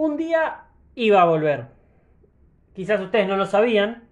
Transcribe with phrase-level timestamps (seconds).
[0.00, 0.62] un día
[0.94, 1.66] iba a volver.
[2.72, 4.08] Quizás ustedes no lo sabían,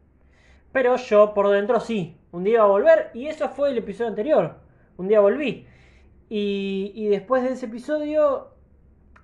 [0.71, 2.19] pero yo por dentro sí.
[2.31, 4.57] Un día iba a volver y eso fue el episodio anterior.
[4.99, 5.67] Un día volví.
[6.29, 8.49] Y, después de ese episodio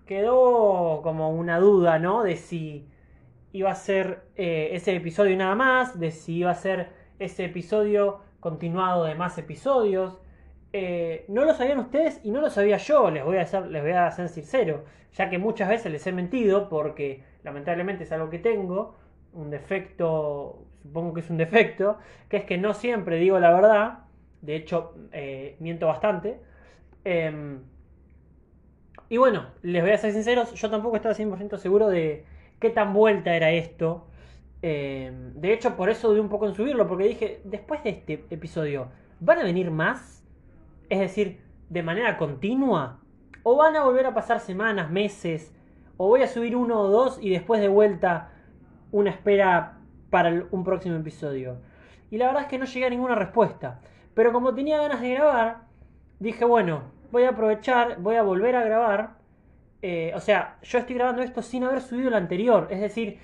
[0.06, 2.22] quedó como una duda, ¿no?
[2.22, 2.88] De si
[3.52, 6.88] iba a ser eh, ese episodio nada más, de si iba a ser
[7.18, 10.18] ese episodio continuado de más episodios.
[10.76, 13.80] Eh, no lo sabían ustedes y no lo sabía yo, les voy, a ser, les
[13.80, 18.28] voy a ser sincero, ya que muchas veces les he mentido porque lamentablemente es algo
[18.28, 18.96] que tengo,
[19.34, 21.98] un defecto, supongo que es un defecto,
[22.28, 23.98] que es que no siempre digo la verdad,
[24.42, 26.40] de hecho eh, miento bastante.
[27.04, 27.60] Em,
[29.08, 32.24] y bueno, les voy a ser sinceros, yo tampoco estaba 100% seguro de
[32.58, 34.08] qué tan vuelta era esto.
[34.60, 38.24] Em, de hecho, por eso dudé un poco en subirlo, porque dije, después de este
[38.30, 38.88] episodio,
[39.20, 40.23] ¿van a venir más?
[40.88, 43.00] Es decir, de manera continua.
[43.42, 45.54] ¿O van a volver a pasar semanas, meses?
[45.96, 48.30] ¿O voy a subir uno o dos y después de vuelta
[48.90, 49.78] una espera
[50.10, 51.58] para un próximo episodio?
[52.10, 53.80] Y la verdad es que no llegué a ninguna respuesta.
[54.14, 55.62] Pero como tenía ganas de grabar,
[56.20, 59.16] dije, bueno, voy a aprovechar, voy a volver a grabar.
[59.82, 62.68] Eh, o sea, yo estoy grabando esto sin haber subido el anterior.
[62.70, 63.18] Es decir,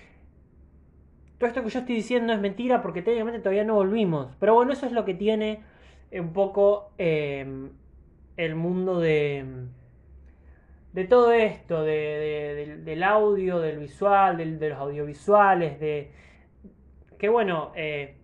[1.38, 4.34] todo esto que yo estoy diciendo es mentira porque técnicamente todavía no volvimos.
[4.38, 5.62] Pero bueno, eso es lo que tiene
[6.12, 7.47] un poco eh,
[8.36, 9.44] el mundo de,
[10.92, 16.12] de todo esto, del audio, del visual, de los audiovisuales, de...
[17.19, 18.16] Que bueno, eh,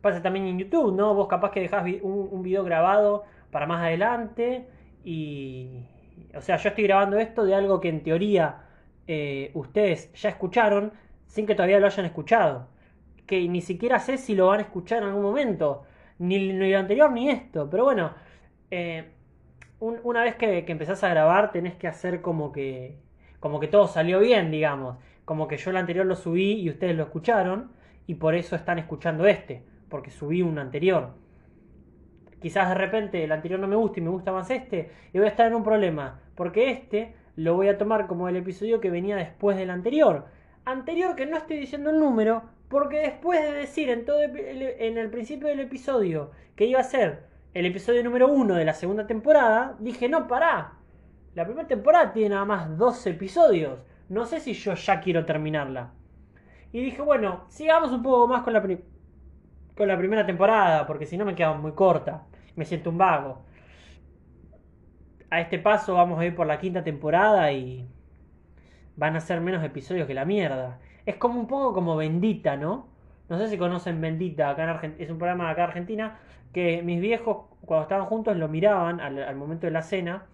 [0.00, 1.14] pasa también en YouTube, ¿no?
[1.14, 4.68] Vos capaz que dejás un, un video grabado para más adelante
[5.04, 5.84] y...
[6.36, 8.62] O sea, yo estoy grabando esto de algo que en teoría
[9.06, 10.92] eh, ustedes ya escucharon
[11.26, 12.68] sin que todavía lo hayan escuchado.
[13.26, 15.84] Que ni siquiera sé si lo van a escuchar en algún momento
[16.18, 17.68] ni, lo anterior ni esto.
[17.70, 18.12] Pero bueno,
[18.70, 19.10] eh,
[19.80, 22.98] una vez que, empezás a grabar tenés que hacer como que,
[23.40, 24.96] como que todo salió bien, digamos.
[25.24, 27.72] Como que yo el anterior lo subí y ustedes lo escucharon
[28.06, 31.14] y por eso están escuchando este, porque subí un anterior.
[32.40, 35.26] Quizás de repente el anterior no me gusta y me gusta más este y voy
[35.26, 38.90] a estar en un problema, porque este lo voy a tomar como el episodio que
[38.90, 40.26] venía después del anterior.
[40.64, 45.10] Anterior que no estoy diciendo el número, porque después de decir en, todo en el
[45.10, 49.76] principio del episodio que iba a ser el episodio número uno de la segunda temporada,
[49.80, 50.74] dije, no, pará.
[51.34, 53.80] La primera temporada tiene nada más dos episodios.
[54.08, 55.92] No sé si yo ya quiero terminarla.
[56.72, 61.16] Y dije, bueno, sigamos un poco más con la, con la primera temporada, porque si
[61.16, 62.26] no me queda muy corta.
[62.54, 63.44] Me siento un vago.
[65.30, 67.88] A este paso vamos a ir por la quinta temporada y
[68.96, 70.80] van a ser menos episodios que la mierda.
[71.08, 72.86] Es como un poco como Bendita, ¿no?
[73.30, 76.18] No sé si conocen Bendita, acá en Argentina, es un programa de acá en Argentina
[76.52, 80.26] que mis viejos cuando estaban juntos lo miraban al, momento de la cena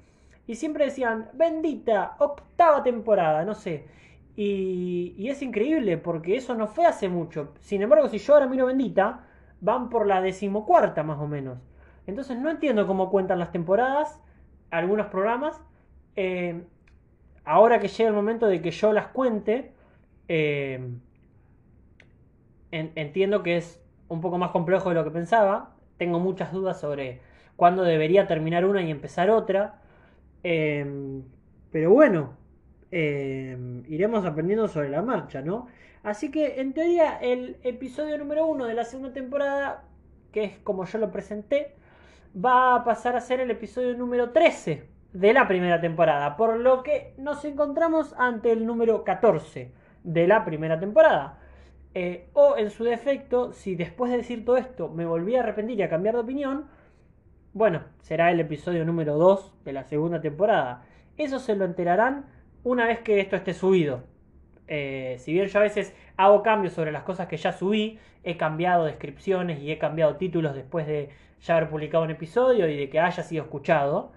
[0.49, 3.87] y siempre decían, Bendita, octava temporada, no sé.
[4.35, 7.53] Y, es increíble porque eso no fue hace mucho.
[7.61, 9.27] Sin embargo, si yo ahora miro Bendita,
[9.61, 11.59] van por la decimocuarta más o menos.
[12.09, 14.21] Entonces no entiendo cómo cuentan las temporadas,
[14.73, 15.63] algunos programas.
[16.17, 16.65] Eh,
[17.45, 19.73] ahora que llega el momento de que yo las cuente,
[20.29, 20.81] eh,
[22.71, 25.75] entiendo que es un poco más complejo de lo que pensaba.
[25.97, 27.21] Tengo muchas dudas sobre
[27.57, 29.81] cuándo debería terminar una y empezar otra.
[30.43, 31.23] Em,
[31.71, 32.37] pero bueno,
[32.91, 35.69] em, iremos aprendiendo sobre la marcha, ¿no?
[36.03, 39.85] Así que en teoría el episodio número uno de la segunda temporada,
[40.33, 41.75] que es como yo lo presenté,
[42.37, 46.83] va a pasar a ser el episodio número 13 de la primera temporada, por lo
[46.83, 49.73] que nos encontramos ante el número 14
[50.05, 51.39] de la primera temporada.
[51.95, 55.79] Eh, o en su defecto, si después de decir todo esto me volví a arrepentir
[55.79, 56.67] y a cambiar de opinión,
[57.53, 60.85] bueno, será el episodio número 2 de la segunda temporada.
[61.17, 62.27] Eso se lo enterarán
[62.65, 64.03] una vez que esto esté subido.
[64.67, 68.37] Eh, si bien yo a veces hago cambios sobre las cosas que ya subí, he
[68.37, 71.11] cambiado descripciones y he cambiado títulos después de
[71.43, 74.13] ya haber publicado un episodio y de que haya sido escuchado.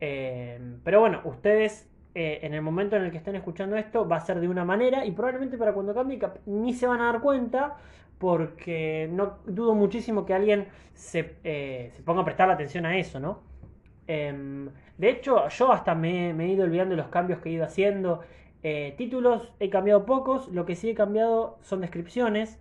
[0.00, 4.16] Eh, pero bueno, ustedes eh, en el momento en el que estén escuchando esto va
[4.16, 7.20] a ser de una manera y probablemente para cuando cambie ni se van a dar
[7.20, 7.76] cuenta
[8.18, 13.20] porque no dudo muchísimo que alguien se, eh, se ponga a prestar atención a eso,
[13.20, 13.40] ¿no?
[14.08, 17.64] Em, de hecho, yo hasta me, he ido olvidando de los cambios que he ido
[17.64, 18.22] haciendo.
[18.62, 22.58] Eh, títulos he cambiado pocos, lo que sí he cambiado son descripciones.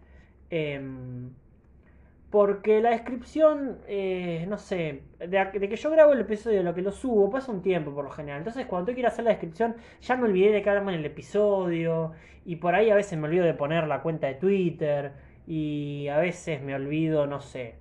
[2.29, 6.91] Porque la descripción, eh, no sé, de, que yo grabo el episodio, lo que lo
[6.91, 8.39] subo, pasa un tiempo por lo general.
[8.39, 12.11] Entonces, cuando tú quieres hacer la descripción, ya me olvidé de quedarme en el episodio.
[12.45, 15.13] Y por ahí a veces me olvido de poner la cuenta de Twitter.
[15.47, 17.75] Y a veces me olvido, no sé,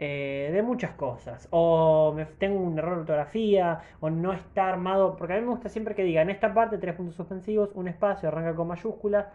[0.00, 1.48] eh, de muchas cosas.
[1.50, 5.50] O me, tengo un error de ortografía, o no está armado, porque a mí me
[5.50, 9.26] gusta siempre que diga en esta parte tres puntos suspensivos, un espacio, arranca con mayúsculas,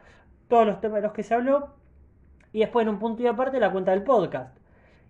[0.48, 1.70] todos los temas de los que se habló,
[2.54, 4.58] y después en un punto y aparte la cuenta del podcast.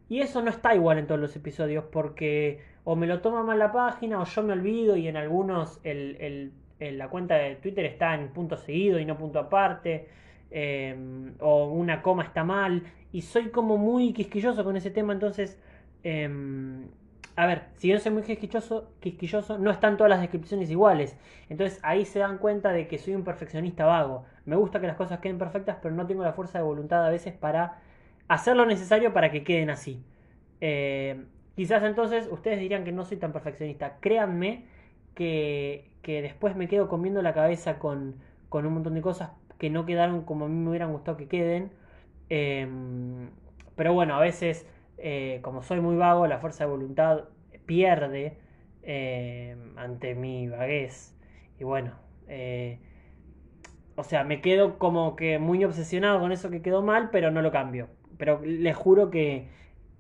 [0.10, 3.60] Y eso no está igual en todos los episodios porque o me lo toma mal
[3.60, 8.16] la página o yo me olvido y en algunos el, la cuenta de Twitter está
[8.16, 10.08] en punto seguido y no punto aparte.
[10.56, 12.84] Em, o una coma está mal.
[13.12, 15.14] Y soy como muy quisquilloso con ese tema.
[15.14, 15.60] Entonces,
[16.04, 16.88] em,
[17.36, 21.18] a ver, si yo soy muy quisquilloso, quisquilloso, no están todas las descripciones iguales.
[21.50, 24.26] Entonces ahí se dan cuenta de que soy un perfeccionista vago.
[24.46, 27.10] Me gusta que las cosas queden perfectas, pero no tengo la fuerza de voluntad a
[27.10, 27.80] veces para
[28.28, 30.04] hacer lo necesario para que queden así.
[30.62, 31.26] Eh,
[31.56, 33.98] quizás entonces ustedes dirían que no soy tan perfeccionista.
[34.00, 34.66] Créanme
[35.16, 38.16] que, que después me quedo comiendo la cabeza con,
[38.50, 41.28] con, un montón de cosas que no quedaron como a mí me hubieran gustado que
[41.28, 41.72] queden.
[42.30, 43.30] Em,
[43.76, 44.68] pero bueno, a veces,
[44.98, 47.26] eh, como soy muy vago, la fuerza de voluntad
[47.66, 48.38] pierde
[48.84, 51.16] em, ante mi vaguez.
[51.60, 51.94] Y bueno,
[52.28, 52.80] eh,
[53.96, 57.42] o sea, me quedo como que muy obsesionado con eso que quedó mal, pero no
[57.42, 57.90] lo cambio.
[58.18, 59.50] Pero les juro que,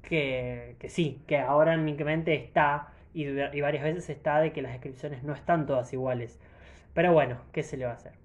[0.01, 4.61] que, sí, que ahora en mi mente está, y, y, varias veces está, de que
[4.61, 6.39] las descripciones no están todas iguales.
[6.93, 8.22] Pero bueno, ¿qué se le va a hacer?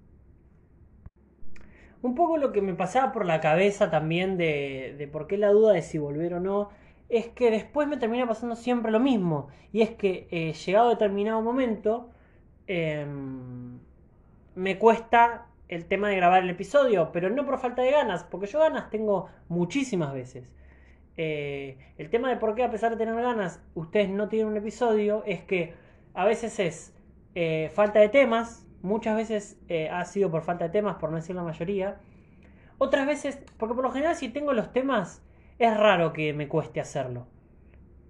[2.01, 5.49] Un poco lo que me pasaba por la cabeza también de, de por qué la
[5.49, 6.69] duda de si volver o no,
[7.09, 9.49] es que después me termina pasando siempre lo mismo.
[9.73, 12.11] Y es que eh, llegado a determinado momento,
[12.67, 13.79] em,
[14.55, 18.47] me cuesta el tema de grabar el episodio, pero no por falta de ganas, porque
[18.47, 20.53] yo ganas tengo muchísimas veces.
[21.17, 24.57] Eh, el tema de por qué a pesar de tener ganas ustedes no tienen un
[24.57, 25.73] episodio es que
[26.13, 26.93] a veces es
[27.35, 31.17] eh, falta de temas, muchas veces eh, ha sido por falta de temas, por no
[31.17, 31.99] decir la mayoría.
[32.77, 35.23] Otras veces, porque por lo general si tengo los temas,
[35.57, 37.27] es raro que me cueste hacerlo.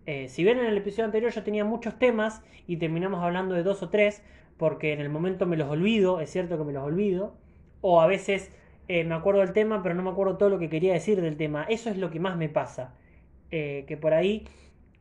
[0.05, 3.81] si bien en el episodio anterior yo tenía muchos temas y terminamos hablando de dos
[3.83, 4.23] o tres,
[4.57, 7.35] porque en el momento me los olvido, es cierto que me los olvido,
[7.81, 8.51] o a veces
[8.89, 11.37] eh, me acuerdo del tema, pero no me acuerdo todo lo que quería decir del
[11.37, 11.63] tema.
[11.69, 12.95] Eso es lo que más me pasa.
[13.51, 14.45] Eh, que por ahí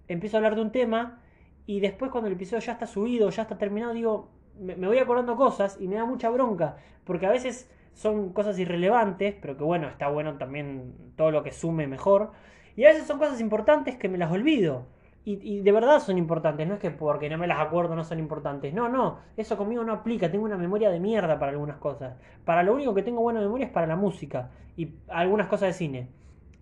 [0.06, 1.22] empiezo a hablar de un tema
[1.66, 5.36] y después cuando el episodio ya está subido, ya está terminado, digo, me, voy acordando
[5.36, 6.76] cosas y me da mucha bronca.
[7.04, 11.52] Porque a veces son cosas irrelevantes, pero que bueno, está bueno también todo lo que
[11.52, 12.32] sume mejor.
[12.76, 14.86] Y a veces son cosas importantes que me las olvido.
[15.24, 18.18] Y, de verdad son importantes, no es que porque no me las acuerdo no son
[18.18, 18.72] importantes.
[18.72, 20.30] No, no, eso conmigo no aplica.
[20.30, 22.16] Tengo una memoria de mierda para algunas cosas.
[22.46, 25.72] Para lo único que tengo buena memoria es para la música y algunas cosas de
[25.74, 26.08] cine.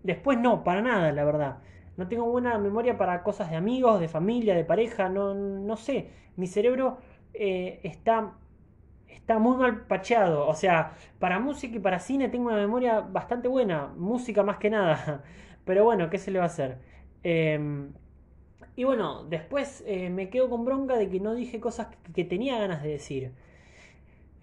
[0.02, 1.58] Después no, para nada, la verdad.
[1.96, 6.10] No tengo buena memoria para cosas de amigos, de familia, de pareja, no, no sé.
[6.36, 6.98] Mi cerebro
[7.38, 8.34] eh, está,
[9.08, 10.46] está muy mal pacheado.
[10.46, 13.88] O sea, para música y para cine tengo una memoria bastante buena.
[13.96, 15.24] Música más que nada.
[15.64, 16.78] Pero bueno, ¿qué se le va a hacer?
[17.24, 17.88] Eh,
[18.76, 22.58] y bueno, después eh, me quedo con bronca de que no dije cosas que, tenía
[22.58, 23.32] ganas de decir.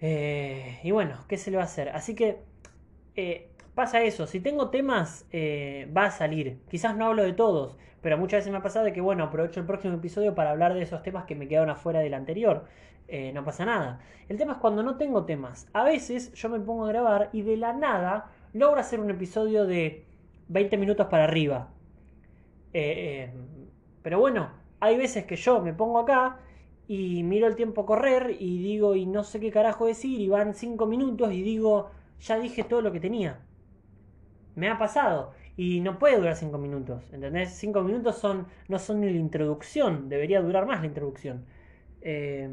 [0.00, 1.90] Eh, y bueno, ¿qué se le va a hacer?
[1.90, 2.40] Así que
[3.74, 4.26] pasa eso.
[4.26, 6.60] Si tengo temas, va a salir.
[6.68, 9.60] Quizás no hablo de todos, pero muchas veces me ha pasado de que, bueno, aprovecho
[9.60, 12.66] el próximo episodio para hablar de esos temas que me quedaron afuera del anterior.
[13.32, 14.00] no pasa nada.
[14.28, 15.68] El tema es cuando no tengo temas.
[15.72, 19.66] A veces yo me pongo a grabar y de la nada logro hacer un episodio
[19.66, 20.06] de
[20.48, 21.68] 20 minutos para arriba.
[22.72, 23.30] Eh,
[24.02, 24.50] pero bueno,
[24.80, 26.38] hay veces que yo me pongo acá
[26.86, 30.54] y miro el tiempo correr y digo, y no sé qué carajo decir, y van
[30.54, 33.40] cinco minutos y digo, ya dije todo lo que tenía.
[34.54, 35.32] Me ha pasado.
[35.56, 37.50] Y no puede durar cinco minutos, ¿entendés?
[37.50, 41.44] Cinco minutos son, no son ni la introducción, debería durar más la introducción.
[42.00, 42.50] Eh,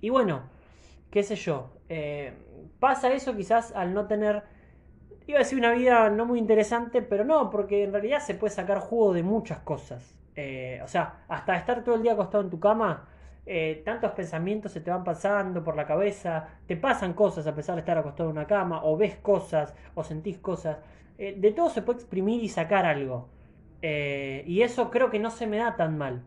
[0.00, 0.42] y bueno,
[1.10, 1.70] qué sé yo.
[1.88, 2.32] Eh,
[2.80, 4.42] pasa eso quizás al no tener,
[5.28, 8.52] iba a decir una vida no muy interesante, pero no, porque en realidad se puede
[8.52, 10.18] sacar jugo de muchas cosas.
[10.34, 13.08] Eh, o sea, hasta estar todo el día acostado en tu cama,
[13.84, 17.82] tantos pensamientos se te van pasando por la cabeza, te pasan cosas a pesar de
[17.82, 20.78] estar acostado en una cama, o ves cosas, o sentís cosas.
[21.18, 23.28] Eh, de todo se puede exprimir y sacar algo.
[23.82, 26.22] y eso creo que no se me da tan mal.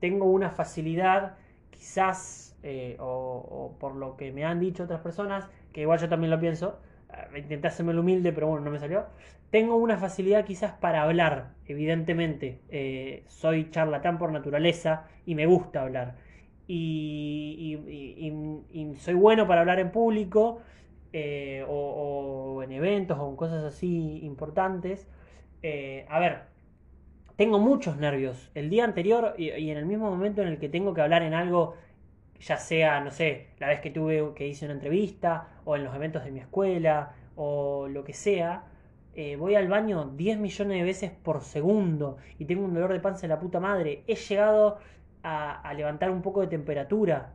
[0.00, 1.36] tengo una facilidad,
[1.70, 2.56] quizás,
[2.98, 6.80] o, por lo que me han dicho otras personas, que igual yo también lo pienso,
[7.36, 9.06] intenté hacerme el humilde, pero bueno, no me salió.
[9.50, 12.60] Tengo una facilidad quizás para hablar, evidentemente.
[12.68, 16.16] Eh, soy charlatán por naturaleza y me gusta hablar.
[16.66, 17.78] Y,
[18.98, 20.60] soy bueno para hablar en público
[21.18, 25.08] eh, o, en eventos o en cosas así importantes.
[25.62, 26.42] Eh, a ver,
[27.36, 28.50] tengo muchos nervios.
[28.54, 31.32] El día anterior y, en el mismo momento en el que tengo que hablar en
[31.32, 31.74] algo
[32.38, 35.94] ya sea, no sé, la vez que tuve que hice una entrevista, o en los
[35.94, 38.64] eventos de mi escuela, o lo que sea,
[39.14, 43.00] eh, voy al baño 10 millones de veces por segundo y tengo un dolor de
[43.00, 44.04] panza de la puta madre.
[44.06, 44.78] He llegado
[45.22, 47.32] a, levantar un poco de temperatura.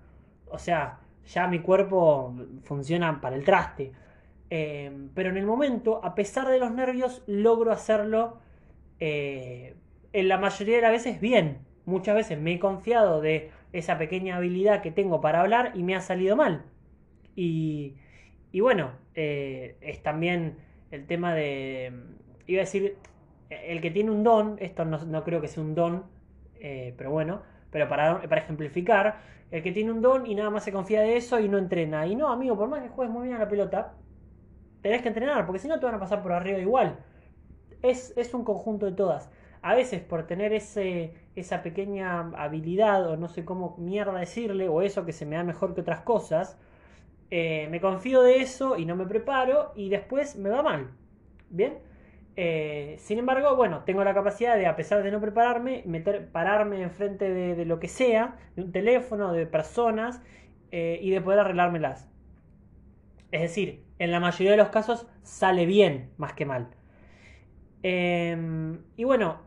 [0.50, 3.92] O sea, ya mi cuerpo funciona para el traste.
[4.50, 8.40] Eh, pero en el momento, a pesar de los nervios, logro hacerlo
[9.00, 9.76] eh,
[10.14, 11.60] en la mayoría de las veces bien.
[11.86, 15.96] Muchas veces me he confiado de esa pequeña habilidad que tengo para hablar y me
[15.96, 16.66] ha salido mal.
[17.36, 17.96] Y,
[18.52, 20.58] y bueno, es también
[20.92, 21.94] el tema de,
[22.48, 22.98] iba a decir,
[23.50, 26.04] el que tiene un don, esto no, creo que sea un don,
[26.60, 29.20] eh, pero bueno, pero para, para ejemplificar,
[29.52, 32.06] el que tiene un don y nada más se confía de eso y no entrena.
[32.08, 33.94] Y no, amigo, por más que juegues muy bien a la pelota,
[34.82, 36.98] tenés que entrenar, porque si no te van a pasar por arriba igual.
[37.82, 39.32] Es, es un conjunto de todas.
[39.62, 44.82] A veces por tener ese, esa pequeña habilidad, o no sé cómo mierda decirle, o
[44.82, 46.58] eso que se me da mejor que otras cosas,
[47.32, 50.92] eh, me confío de eso y no me preparo y después me va mal.
[51.50, 51.80] Bien.
[52.38, 56.82] Eh, sin embargo, bueno, tengo la capacidad de, a pesar de no prepararme, meter, pararme
[56.82, 60.22] enfrente de, de lo que sea, de un teléfono, de personas,
[60.72, 62.08] eh, y de poder arreglármelas.
[63.32, 66.70] Es decir, en la mayoría de los casos sale bien más que mal.
[67.84, 69.42] Em, y bueno,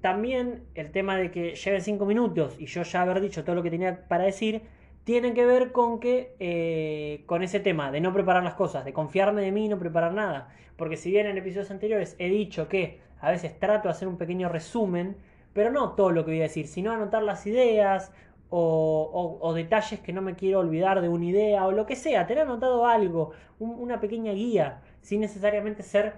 [0.00, 3.62] también el tema de que lleven 5 minutos y yo ya haber dicho todo lo
[3.62, 4.62] que tenía para decir,
[5.08, 8.92] tiene que ver con que eh, con ese tema de no preparar las cosas, de
[8.92, 10.50] confiarme de mí y no preparar nada.
[10.76, 14.18] Porque si bien en episodios anteriores he dicho que a veces trato de hacer un
[14.18, 15.16] pequeño resumen,
[15.54, 18.12] pero no todo lo que voy a decir, sino anotar las ideas
[18.50, 22.42] o, detalles que no me quiero olvidar de una idea o lo que sea, tener
[22.42, 26.16] anotado algo, una pequeña guía, sin necesariamente ser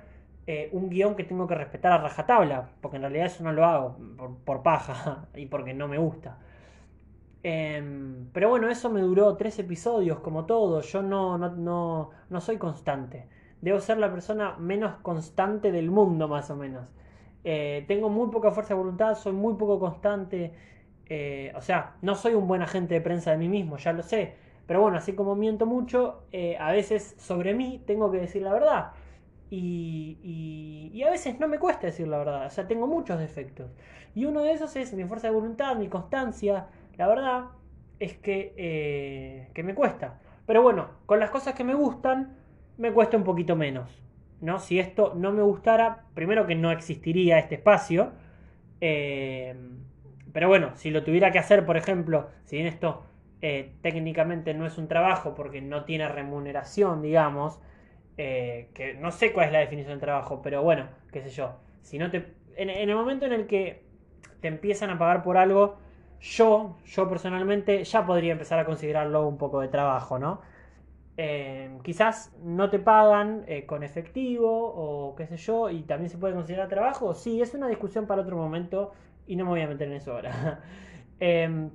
[0.49, 3.64] eh, un guion que tengo que respetar a rajatabla, porque en realidad eso no lo
[3.64, 3.97] hago
[4.44, 6.38] por paja y porque no me gusta.
[7.42, 10.80] Em, pero bueno, eso me duró tres episodios, como todo.
[10.82, 13.26] Yo no, no, no, soy constante.
[13.61, 16.87] Debo ser la persona menos constante del mundo, más o menos.
[17.44, 20.52] Eh, tengo muy poca fuerza de voluntad, soy muy poco constante.
[21.06, 24.02] Eh, o sea, no soy un buen agente de prensa de mí mismo, ya lo
[24.02, 24.35] sé.
[24.66, 28.52] Pero bueno, así como miento mucho, eh, a veces sobre mí tengo que decir la
[28.52, 28.92] verdad.
[29.50, 32.47] Y, y, y, a veces no me cuesta decir la verdad.
[32.47, 33.73] O sea, tengo muchos defectos.
[34.14, 36.68] Y uno de esos es mi fuerza de voluntad, mi constancia,
[37.00, 37.45] la verdad
[37.99, 40.21] es que, eh, que me cuesta.
[40.45, 42.37] Pero bueno, con las cosas que me gustan,
[42.76, 43.90] me cuesta un poquito menos.
[44.42, 44.59] ¿no?
[44.59, 48.12] Si esto no me gustara, primero que no existiría este espacio.
[48.83, 49.57] Eh,
[50.30, 53.07] pero bueno, si lo tuviera que hacer, por ejemplo, si bien esto
[53.40, 57.61] eh, técnicamente no es un trabajo porque no tiene remuneración, digamos,
[58.14, 61.57] que no sé cuál es la definición de trabajo, pero bueno, qué sé yo.
[61.80, 63.87] Si no te, en el momento en el que
[64.42, 65.78] te empiezan a pagar por algo
[66.21, 70.41] yo, yo personalmente ya podría empezar a considerarlo un poco de trabajo, ¿no?
[71.17, 76.19] Eh, quizás no te pagan eh, con efectivo o qué sé yo, y también se
[76.19, 77.15] puede considerar trabajo.
[77.15, 78.93] Sí, es una discusión para otro momento
[79.27, 80.62] y no me voy a meter en eso ahora.
[81.23, 81.71] Em,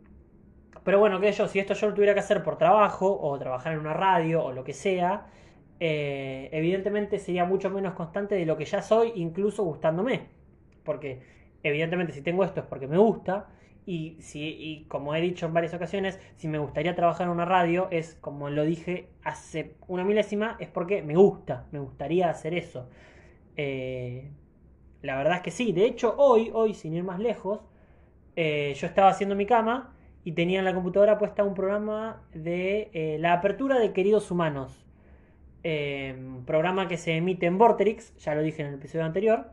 [0.83, 3.73] pero bueno, que yo, si esto yo lo tuviera que hacer por trabajo o trabajar
[3.73, 5.27] en una radio o lo que sea,
[5.79, 10.27] eh, evidentemente sería mucho menos constante de lo que ya soy, incluso gustándome.
[10.83, 11.21] Porque
[11.63, 13.47] evidentemente si tengo esto es porque me gusta
[13.85, 17.87] y, si, como he dicho en varias ocasiones, si me gustaría trabajar en una radio,
[17.91, 22.89] es como lo dije hace una milésima, es porque me gusta, me gustaría hacer eso.
[23.57, 24.31] Eh,
[25.03, 27.61] la verdad es que sí, de hecho hoy, hoy sin ir más lejos,
[28.35, 32.89] eh, yo estaba haciendo mi cama y tenía en la computadora puesta un programa de
[32.93, 34.83] eh, la apertura de Queridos Humanos.
[36.45, 39.51] programa que se emite en Vorterix, ya lo dije en el episodio anterior.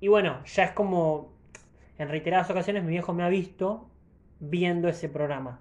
[0.00, 1.35] y bueno, ya es como
[1.98, 3.88] en reiteradas ocasiones mi viejo me ha visto
[4.40, 5.60] viendo ese programa.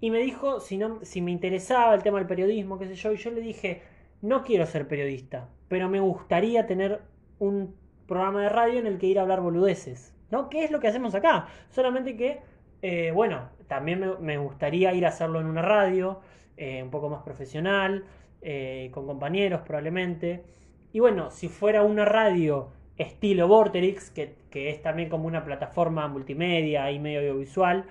[0.00, 3.12] Y me dijo si, no, si me interesaba el tema del periodismo, qué sé yo,
[3.12, 3.82] y yo le dije,
[4.20, 7.02] no quiero ser periodista, pero me gustaría tener
[7.38, 7.74] un
[8.06, 10.48] programa de radio en el que ir a hablar boludeces, ¿no?
[10.48, 11.46] ¿Qué es lo que hacemos acá?
[11.70, 12.40] Solamente que,
[12.82, 16.20] eh, bueno, también me, gustaría ir a hacerlo en una radio,
[16.56, 18.04] eh, un poco más profesional,
[18.42, 20.44] eh, con compañeros probablemente.
[20.92, 26.90] Y bueno, si fuera una radio estilo Vorterix, que, es también como una plataforma multimedia
[26.90, 27.86] y medio audiovisual,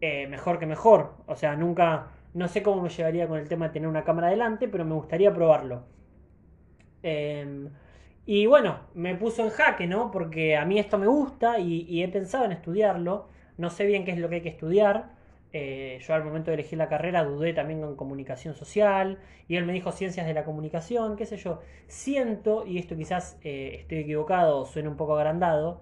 [0.00, 1.14] eh, mejor que mejor.
[1.26, 4.28] O sea, nunca, no sé cómo me llevaría con el tema de tener una cámara
[4.28, 5.84] delante, pero me gustaría probarlo.
[7.02, 7.70] Em,
[8.26, 10.10] y bueno, me puso en jaque, ¿no?
[10.10, 13.28] Porque a mí esto me gusta y he pensado en estudiarlo.
[13.58, 15.13] No sé bien qué es lo que hay que estudiar.
[15.56, 19.64] Eh, yo al momento de elegir la carrera dudé también con comunicación social y él
[19.64, 21.60] me dijo ciencias de la comunicación, qué sé yo.
[21.86, 25.80] Siento, y esto quizás eh, estoy equivocado, suena un poco agrandado,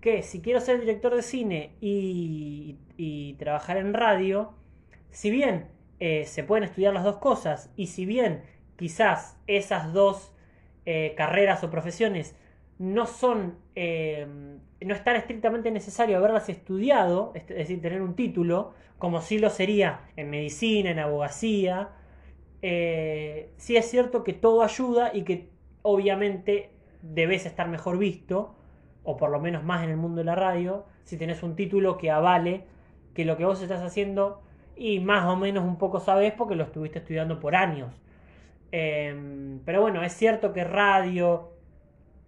[0.00, 2.76] que si quiero ser director de cine y,
[3.36, 4.52] trabajar en radio,
[5.10, 5.66] si bien
[5.98, 8.42] eh, se pueden estudiar las dos cosas y si bien
[8.76, 10.32] quizás esas dos
[11.16, 12.36] carreras o profesiones
[12.78, 13.58] no son,
[14.80, 19.50] no es tan estrictamente necesario haberlas estudiado, es decir, tener un título, como sí lo
[19.50, 21.90] sería en medicina, en abogacía,
[22.62, 25.50] eh, sí es cierto que todo ayuda y que
[25.82, 26.70] obviamente
[27.02, 28.54] debes estar mejor visto,
[29.04, 31.96] o por lo menos más en el mundo de la radio, si tenés un título
[31.96, 32.64] que avale
[33.14, 34.42] que lo que vos estás haciendo
[34.76, 37.94] y más o menos un poco sabés porque lo estuviste estudiando por años.
[38.72, 41.52] Em, pero bueno, es cierto que radio,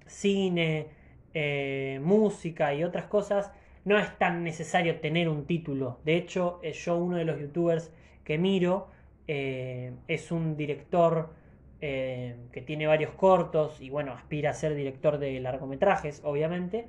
[0.07, 0.89] cine,
[1.35, 3.53] eh, música y otras cosas
[3.85, 5.99] no es tan necesario tener un título.
[6.05, 7.93] De hecho, eh, yo uno de los youtubers
[8.25, 8.89] que miro
[9.29, 11.41] eh, es un director
[11.81, 16.87] que tiene varios cortos y bueno, aspira a ser director de largometrajes, obviamente,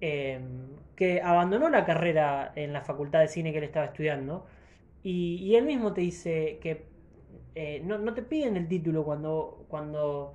[0.00, 4.44] que abandonó la carrera en la facultad de cine que él estaba estudiando
[5.04, 6.82] y, y él mismo te dice que
[7.54, 10.34] eh, no, te piden el título cuando, cuando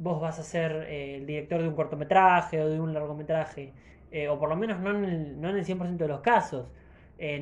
[0.00, 3.72] vos vas a ser eh, el director de un cortometraje o de un largometraje,
[4.10, 6.66] eh, o por lo menos no en el, no en el 100% de los casos.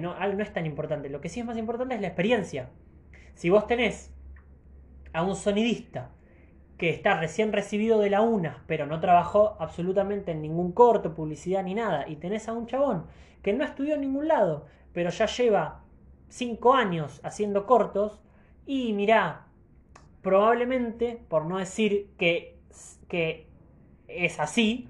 [0.01, 1.09] no, no es tan importante.
[1.09, 2.69] Lo que sí es más importante es la experiencia.
[3.35, 4.13] Si vos tenés
[5.13, 6.11] a un sonidista
[6.79, 11.65] que está recién recibido de la UNA, pero no trabajó absolutamente en ningún corto, publicidad
[11.65, 13.07] ni nada, y tenés a un chabón
[13.43, 15.83] que no estudió en ningún lado, pero ya lleva
[16.29, 18.21] 5 años haciendo cortos,
[18.65, 19.48] y mirá,
[20.23, 22.57] probablemente, por no decir que,
[23.09, 23.47] que
[24.09, 24.89] es así,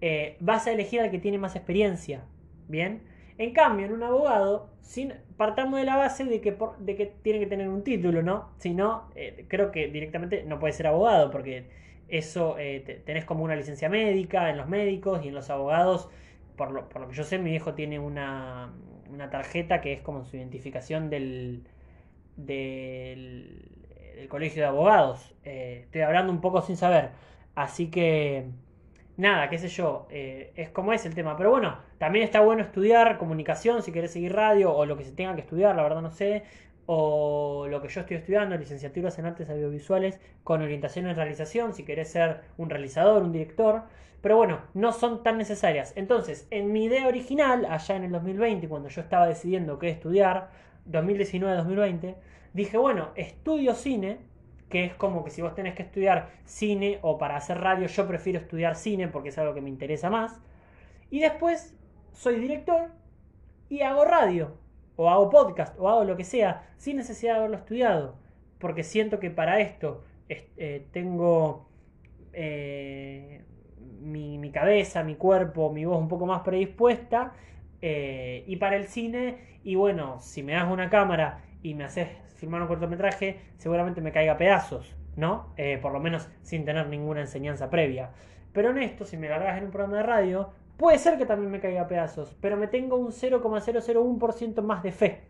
[0.00, 2.24] eh, vas a elegir al que tiene más experiencia.
[2.68, 3.02] ¿Bien?
[3.38, 7.40] En cambio, en un abogado, sin, partamos de la base de que, de que tiene
[7.40, 8.50] que tener un título, ¿no?
[8.58, 11.66] Si no, eh, creo que directamente no puede ser abogado, porque
[12.08, 16.08] eso eh, tenés como una licencia médica en los médicos y en los abogados.
[16.56, 18.72] Por lo, por lo que yo sé, mi viejo tiene una,
[19.10, 21.64] una tarjeta que es como su identificación del,
[22.36, 23.71] del,
[24.28, 25.34] Colegio de Abogados.
[25.44, 27.10] Eh, estoy hablando un poco sin saber.
[27.54, 28.46] Así que,
[29.16, 31.36] nada, qué sé yo, eh, es como es el tema.
[31.36, 35.12] Pero bueno, también está bueno estudiar comunicación si querés seguir radio o lo que se
[35.12, 36.44] tenga que estudiar, la verdad no sé.
[36.86, 41.84] O lo que yo estoy estudiando, licenciaturas en artes audiovisuales con orientación en realización, si
[41.84, 43.82] querés ser un realizador, un director.
[44.22, 45.92] Pero bueno, no son tan necesarias.
[45.96, 50.50] Entonces, en mi idea original, allá en el 2020, cuando yo estaba decidiendo qué estudiar,
[50.90, 52.14] 2019-2020,
[52.54, 54.18] dije, bueno, estudio cine,
[54.68, 58.06] que es como que si vos tenés que estudiar cine o para hacer radio, yo
[58.06, 60.40] prefiero estudiar cine porque es algo que me interesa más.
[61.10, 61.76] Y después
[62.12, 62.90] soy director
[63.68, 64.56] y hago radio,
[64.96, 68.16] o hago podcast, o hago lo que sea, sin necesidad de haberlo estudiado,
[68.58, 71.68] porque siento que para esto eh, tengo
[72.32, 73.41] eh,
[74.02, 77.32] mi, cabeza, mi cuerpo, mi voz un poco más predispuesta,
[77.80, 82.08] eh, y para el cine y bueno, si me das una cámara y me haces
[82.36, 85.52] filmar un cortometraje, seguramente me caiga pedazos, ¿no?
[85.56, 88.10] Eh, por lo menos sin tener ninguna enseñanza previa.
[88.52, 91.50] Pero en esto, si me largas en un programa de radio, puede ser que también
[91.50, 95.20] me caiga pedazos, pero me tengo un 0,001% más de fe.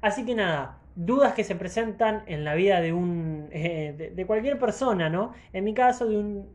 [0.00, 4.58] Así que nada, dudas que se presentan en la vida de un eh, de, cualquier
[4.58, 5.32] persona, ¿no?
[5.52, 6.48] En mi caso, de un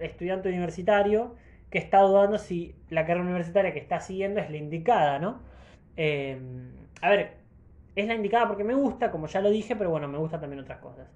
[0.00, 1.34] estudiante universitario
[1.70, 5.40] que está dudando si la carrera universitaria que está siguiendo es la indicada, ¿no?
[5.96, 7.36] Em, a ver,
[7.96, 10.60] es la indicada porque me gusta, como ya lo dije, pero bueno, me gustan también
[10.60, 11.08] otras cosas.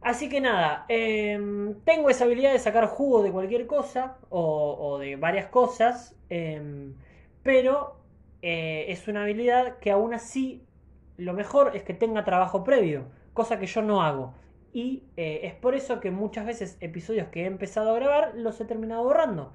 [0.00, 5.16] Así que nada, em, tengo esa habilidad de sacar jugo de cualquier cosa o, de
[5.16, 6.94] varias cosas, em,
[7.42, 7.96] pero
[8.42, 10.62] eh, es una habilidad que aún así
[11.16, 14.34] lo mejor es que tenga trabajo previo, cosa que yo no hago.
[14.74, 18.60] Y eh, es por eso que muchas veces episodios que he empezado a grabar los
[18.60, 19.52] he terminado borrando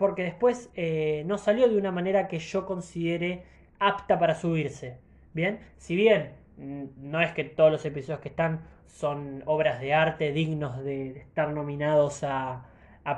[0.00, 3.42] porque después eh, no salió de una manera que yo considere
[3.78, 4.96] apta para subirse.
[5.34, 9.92] Bien, si bien mm, no es que todos los episodios que están son obras de
[9.92, 12.64] arte dignos de, estar nominados a,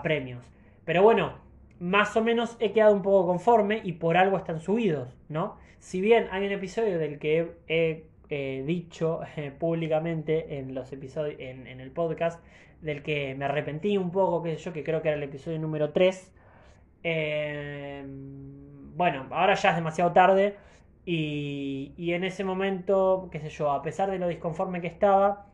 [0.03, 0.45] premios.
[0.85, 1.39] Pero bueno,
[1.79, 5.59] más o menos he quedado un poco conforme y por algo están subidos, ¿no?
[5.79, 8.07] Si bien hay un episodio del que he,
[8.67, 12.43] dicho eh, públicamente en los episodios, en, el podcast,
[12.81, 15.59] del que me arrepentí un poco, qué sé yo, que creo que era el episodio
[15.59, 16.33] número 3,
[17.03, 20.57] Em, bueno, ahora ya es demasiado tarde
[21.05, 25.47] y, y, en ese momento, qué sé yo, a pesar de lo disconforme que estaba,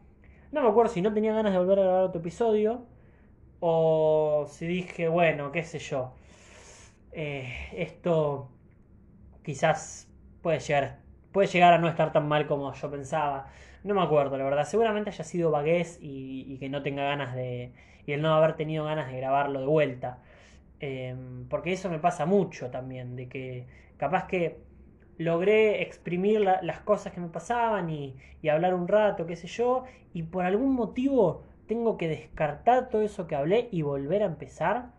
[0.53, 2.85] no me acuerdo si no tenía ganas de volver a grabar otro episodio
[3.61, 6.12] o si dije, bueno, qué sé yo,
[7.12, 8.51] eh, esto
[9.43, 10.09] quizás
[10.43, 11.01] puede llegar,
[11.33, 13.47] puede llegar a no estar tan mal como yo pensaba.
[13.85, 14.64] No me acuerdo, la verdad.
[14.64, 17.73] Seguramente haya sido vaguez y, que no tenga ganas de.
[18.07, 20.19] y el no haber tenido ganas de grabarlo de vuelta.
[20.81, 24.61] Em, porque eso me pasa mucho también, de que capaz que
[25.19, 28.17] logré exprimir las cosas que me pasaban y,
[28.51, 33.27] hablar un rato, qué sé yo, y por algún motivo tengo que descartar todo eso
[33.27, 34.93] que hablé y volver a empezar.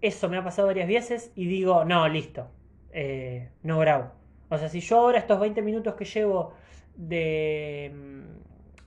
[0.00, 2.48] Eso me ha pasado varias veces y digo, no, listo,
[2.92, 4.12] eh, no grabo.
[4.48, 6.54] O sea, si yo ahora estos 20 minutos que llevo
[6.94, 7.92] de,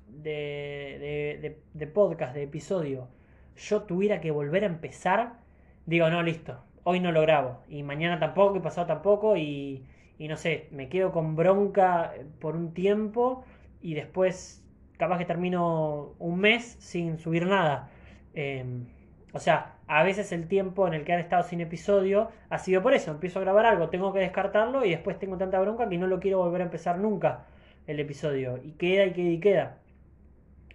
[0.08, 3.08] de, de, podcast, de episodio,
[3.56, 5.40] yo tuviera que volver a empezar,
[5.86, 7.60] digo, no, listo, hoy no lo grabo.
[7.68, 9.86] Y mañana tampoco, y pasado tampoco, y,
[10.18, 13.44] y no sé, me quedo con bronca por un tiempo
[13.82, 14.64] y después
[14.98, 17.90] capaz que termino un mes sin subir nada.
[18.34, 18.86] Em,
[19.34, 22.82] o sea, a veces el tiempo en el que han estado sin episodio ha sido
[22.82, 23.12] por eso.
[23.12, 26.20] Empiezo a grabar algo, tengo que descartarlo y después tengo tanta bronca que no lo
[26.20, 27.46] quiero volver a empezar nunca
[27.88, 28.60] el episodio.
[28.64, 29.78] Y queda y queda y queda.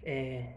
[0.03, 0.55] Eh,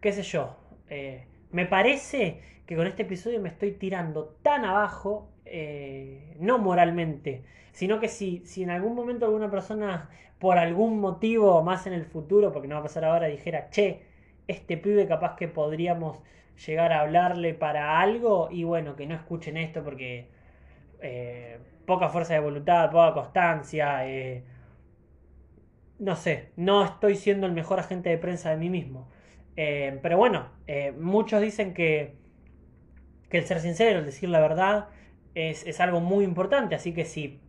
[0.00, 0.56] ¿Qué sé yo?
[0.90, 7.44] Eh, me parece que con este episodio me estoy tirando tan abajo, eh, no moralmente,
[7.72, 12.04] sino que si, si en algún momento alguna persona, por algún motivo más en el
[12.04, 14.02] futuro, porque no va a pasar ahora, dijera, che,
[14.48, 16.22] este pibe capaz que podríamos
[16.64, 20.28] llegar a hablarle para algo, y bueno, que no escuchen esto porque
[21.00, 24.44] eh, poca fuerza de voluntad, poca constancia, eh,
[25.98, 29.08] no sé, no estoy siendo el mejor agente de prensa de mí mismo.
[29.56, 30.50] Eh, pero bueno,
[30.98, 32.14] muchos dicen que,
[33.30, 34.88] que el ser sincero, el decir la verdad,
[35.34, 37.40] es, es algo muy importante, así que si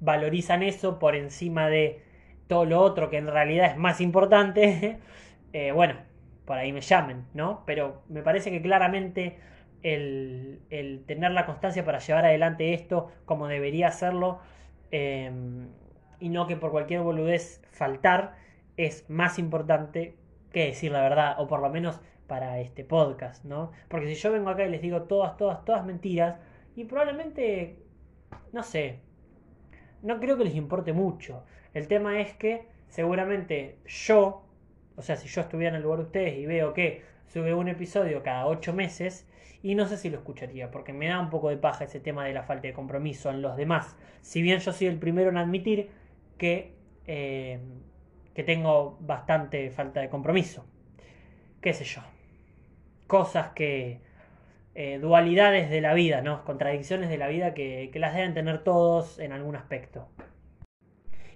[0.00, 2.02] valorizan eso por encima de
[2.48, 4.98] todo lo otro que en realidad es más importante,
[5.74, 5.96] bueno,
[6.44, 7.62] por ahí me llamen, ¿no?
[7.66, 9.38] Pero me parece que claramente
[9.82, 14.40] el, tener la constancia para llevar adelante esto como debería hacerlo
[14.90, 15.68] em,
[16.20, 18.36] y no que por cualquier boludez faltar
[18.76, 20.16] es más importante
[20.52, 23.72] que decir la verdad, o por lo menos para este podcast, ¿no?
[23.88, 26.36] Porque si yo vengo acá y les digo todas, todas, todas mentiras,
[26.76, 27.78] y probablemente,
[28.52, 29.00] no sé,
[30.02, 31.44] no creo que les importe mucho.
[31.72, 34.44] El tema es que seguramente yo,
[34.96, 37.68] o sea, si yo estuviera en el lugar de ustedes y veo que sube un
[37.68, 39.26] episodio cada ocho meses,
[39.62, 42.26] y no sé si lo escucharía, porque me da un poco de paja ese tema
[42.26, 43.96] de la falta de compromiso en los demás.
[44.20, 45.88] Si bien yo soy el primero en admitir
[46.36, 46.74] que,
[47.06, 47.60] eh,
[48.34, 50.66] que tengo bastante falta de compromiso.
[51.62, 52.02] Qué sé yo.
[53.06, 54.02] Cosas que,
[54.76, 56.44] eh, dualidades de la vida, ¿no?
[56.44, 60.08] Contradicciones de la vida que, las deben tener todos en algún aspecto.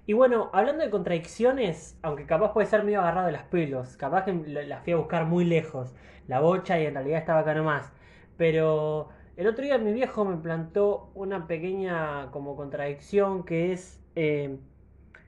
[0.09, 4.25] Y bueno, hablando de contradicciones, aunque capaz puede ser medio agarrado de las pelos, capaz
[4.25, 5.95] que las fui a buscar muy lejos,
[6.27, 7.93] la bocha y en realidad estaba acá nomás.
[8.39, 14.03] Pero el otro día mi viejo me plantó una pequeña como contradicción que es...
[14.17, 14.59] Eh,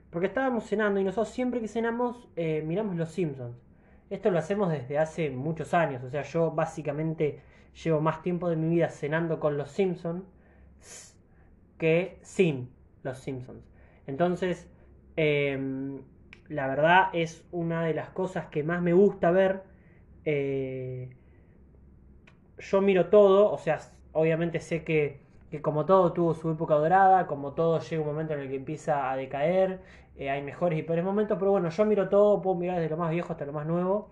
[0.09, 3.55] porque estábamos cenando y nosotros siempre que cenamos eh, miramos Los Simpsons.
[4.09, 7.43] Esto lo hacemos desde hace muchos años, o sea, yo básicamente
[7.83, 10.23] llevo más tiempo de mi vida cenando con los Simpsons
[11.77, 12.71] que sin
[13.03, 13.70] los Simpsons.
[14.07, 14.69] Entonces,
[15.15, 16.01] em,
[16.49, 19.63] la verdad es una de las cosas que más me gusta ver.
[20.25, 21.09] Eh,
[22.57, 23.79] yo miro todo, o sea,
[24.13, 25.19] obviamente sé que,
[25.61, 29.11] como todo tuvo su época dorada, como todo llega un momento en el que empieza
[29.11, 29.79] a decaer,
[30.15, 32.97] eh, hay mejores y peores momentos, pero bueno, yo miro todo, puedo mirar desde lo
[32.97, 34.09] más viejo hasta lo más nuevo.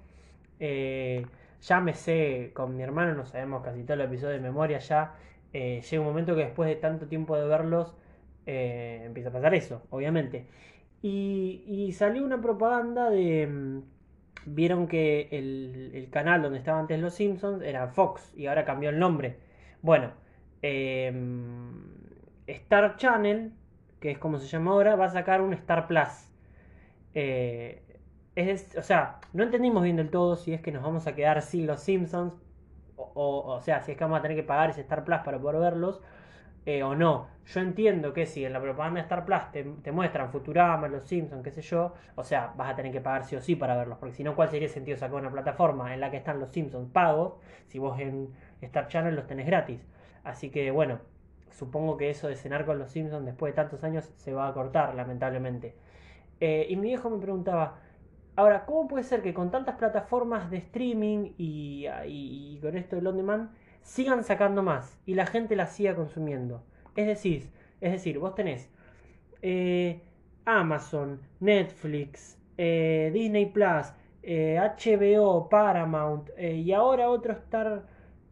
[0.59, 1.25] Eh,
[1.61, 5.15] ya me sé, con mi hermano nos sabemos casi todo el episodio de memoria ya.
[5.53, 7.95] Eh, llega un momento que después de tanto tiempo de verlos,
[8.51, 10.47] eh, empieza a pasar eso, obviamente.
[11.03, 13.45] Y, salió una propaganda de...
[13.47, 13.83] Mm,
[14.45, 18.97] vieron que el, canal donde estaban antes los Simpsons era Fox y ahora cambió el
[18.97, 19.37] nombre.
[19.83, 20.11] Bueno,
[20.63, 21.83] em,
[22.47, 23.53] Star Channel,
[23.99, 26.09] que es como se llama ahora, va a sacar un Star Plus.
[27.13, 27.83] Eh,
[28.77, 31.67] o sea, no entendimos bien del todo si es que nos vamos a quedar sin
[31.67, 32.33] los Simpsons,
[32.95, 35.39] o, o, sea, si es que vamos a tener que pagar ese Star Plus para
[35.39, 36.01] poder verlos,
[36.69, 37.27] eh, o no.
[37.47, 39.51] Yo entiendo que si en la propaganda de Star Plus
[39.81, 43.25] te, muestran Futurama, los Simpsons, qué sé yo, o sea, vas a tener que pagar
[43.25, 45.95] sí o sí para verlos, porque si no, ¿cuál sería el sentido sacar una plataforma
[45.95, 47.33] en la que están los Simpsons pagos
[47.65, 48.29] si vos en
[48.61, 49.81] Star Channel los tenés gratis?
[50.23, 50.99] Así que bueno,
[51.49, 54.53] supongo que eso de cenar con los Simpsons después de tantos años se va a
[54.53, 55.75] cortar, lamentablemente.
[56.39, 57.79] Eh, y mi viejo me preguntaba,
[58.35, 63.49] Ahora, ¿cómo puede ser que con tantas plataformas de streaming y, con esto del on
[63.81, 66.63] sigan sacando más y la gente la siga consumiendo?
[66.95, 67.49] Es decir,
[67.81, 68.69] es decir, vos tenés
[69.41, 70.01] eh,
[70.45, 77.85] Amazon, Netflix, eh, Disney Plus, HBO, eh, Paramount y ahora otro Star,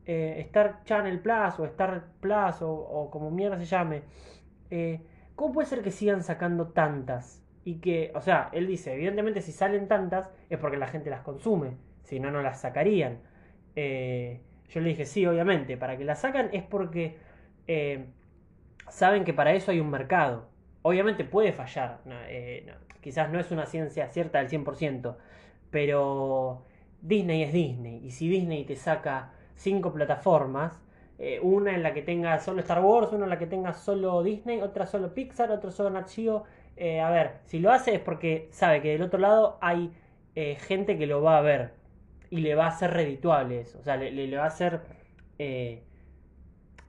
[0.06, 4.04] Star Channel Plus o Star Plus o, o como mierda se llame.
[5.36, 7.44] ¿Cómo puede ser que sigan sacando tantas?
[7.68, 11.20] y que, o sea, él dice, evidentemente si salen tantas es porque la gente las
[11.20, 13.20] consume, si no, no las sacarían.
[14.70, 17.18] Yo le dije, sí, obviamente, para que las sacan es porque
[17.68, 18.06] eh,
[18.90, 20.50] saben que para eso hay un mercado.
[20.82, 25.16] Obviamente puede fallar, eh, quizás no es una ciencia cierta del 100%,
[25.72, 26.66] pero
[27.02, 28.06] Disney es Disney.
[28.06, 30.82] Y si Disney te saca cinco plataformas,
[31.20, 34.22] eh, una en la que tenga solo Star Wars, una en la que tenga solo
[34.22, 36.44] Disney, otra solo Pixar, otra solo Nat Geo.
[37.04, 39.92] A ver, si lo hace es porque sabe que del otro lado hay
[40.36, 41.77] gente que lo va a ver
[42.30, 43.80] y le va a ser redituable eso.
[43.80, 44.82] O sea, le, va a ser.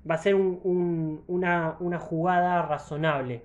[0.09, 3.43] va a ser una, una, jugada razonable.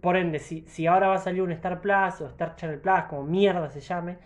[0.00, 3.02] por ende, si, si ahora va a salir un Star Plus o Star Channel Plus,
[3.08, 4.18] como mierda se llame,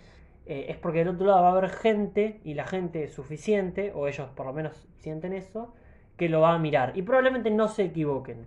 [0.47, 4.07] eh, es porque del otro lado va a haber gente, y la gente suficiente, o
[4.09, 5.75] ellos por lo menos sienten eso,
[6.17, 6.93] que lo va a mirar.
[6.97, 8.47] Y probablemente no se equivoquen.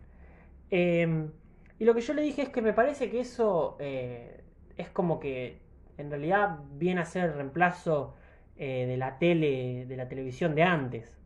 [0.70, 1.32] Em,
[1.80, 4.44] y lo que yo le dije es que me parece que eso eh,
[4.78, 5.60] es como que
[5.98, 8.16] en realidad viene a ser el reemplazo
[8.56, 11.18] eh, de la tele, de la televisión de antes.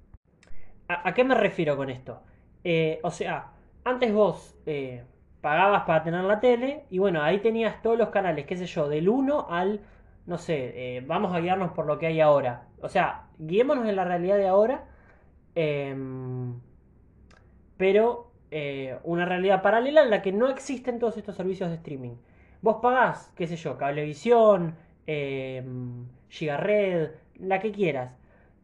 [0.88, 2.22] ¿A, qué me refiero con esto?
[3.02, 3.52] o sea,
[3.86, 4.56] antes vos
[5.40, 8.88] pagabas para tener la tele y bueno, ahí tenías todos los canales, qué sé yo,
[8.90, 9.80] del 1 al
[10.26, 12.68] no sé, eh, vamos a guiarnos por lo que hay ahora.
[12.82, 14.86] O sea, guiémonos en la realidad de ahora,
[15.56, 16.60] em,
[17.78, 22.16] pero eh, una realidad paralela en la que no existen todos estos servicios de streaming.
[22.62, 24.76] Vos pagás, qué sé yo, cablevisión,
[25.08, 25.64] eh,
[26.30, 28.14] Gigared, la que quieras.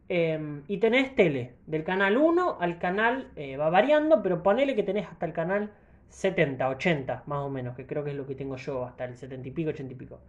[0.08, 3.30] Em, y tenés tele, del canal 1 al canal,
[3.60, 5.70] va variando, pero ponele que tenés hasta el canal
[6.10, 9.16] 70, 80, más o menos, que creo que es lo que tengo yo, hasta el
[9.16, 10.20] 70 y pico, 80 y pico.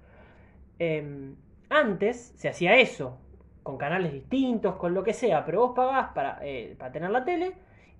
[0.79, 1.35] Em,
[1.69, 3.17] antes se hacía eso,
[3.63, 7.23] con canales distintos, con lo que sea, pero vos pagabas para, eh, para tener la
[7.23, 7.53] tele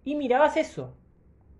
[0.04, 0.96] y mirabas eso,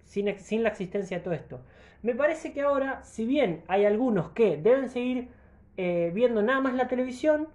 [0.06, 1.62] sin, sin, la existencia de todo esto.
[2.02, 5.30] Me parece que ahora, si bien hay algunos que deben seguir
[5.78, 7.50] eh, viendo nada más la televisión,